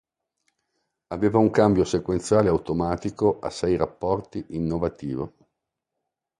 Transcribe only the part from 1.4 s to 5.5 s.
cambio sequenziale automatico a sei rapporti innovativo.